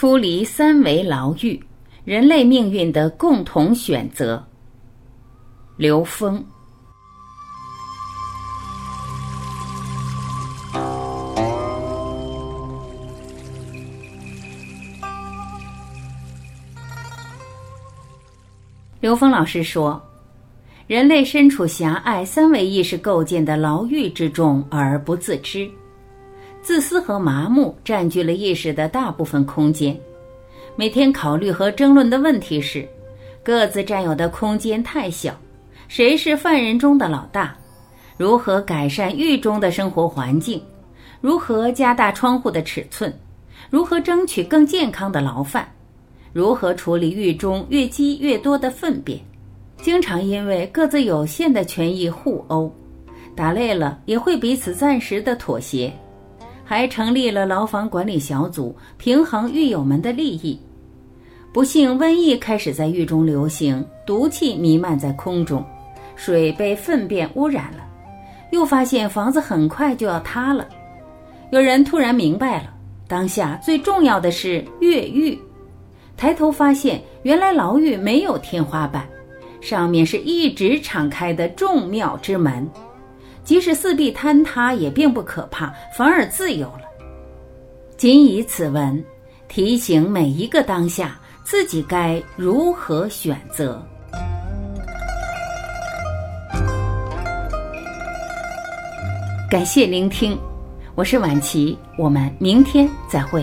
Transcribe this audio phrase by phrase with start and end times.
[0.00, 1.60] 出离三维牢狱，
[2.04, 4.40] 人类命运的共同选择。
[5.76, 6.40] 刘峰。
[19.00, 20.00] 刘峰老师说
[20.86, 25.68] ：“人类身处狭隘三维意识构建的牢狱之中而不自知，
[26.62, 29.98] 自私和麻木占据了意识的大部分空间。
[30.76, 32.86] 每天考虑和争论的问题是：
[33.42, 35.34] 各自占有的空间太小，
[35.88, 37.56] 谁是犯人中的老大？
[38.16, 40.62] 如何改善狱中的生活环境？
[41.20, 43.12] 如何加大窗户的尺寸？
[43.70, 45.68] 如何争取更健康的牢饭？”
[46.32, 49.18] 如何处理狱中越积越多的粪便？
[49.80, 52.70] 经常因为各自有限的权益互殴，
[53.34, 55.92] 打累了也会彼此暂时的妥协，
[56.68, 60.60] 还成立了牢房管理小组，平衡狱友们的利益。
[61.50, 65.64] 不幸，瘟疫开始在狱中流行，毒气弥漫在空中，
[66.14, 67.78] 水被粪便污染了，
[68.50, 70.68] 又发现房子很快就要塌了。
[71.52, 72.74] 有人突然明白了，
[73.08, 75.38] 当下最重要的是越狱。
[76.18, 79.08] 抬头发现，原来牢狱没有天花板，
[79.62, 82.68] 上面是一直敞开的众妙之门，
[83.48, 86.82] 即使四壁坍塌也并不可怕，反而自由了。
[87.96, 89.02] 仅以此文
[89.48, 93.82] 提醒每一个当下，自己该如何选择。
[99.50, 100.38] 感谢聆听，
[100.94, 103.42] 我是晚琪，我们明天再会。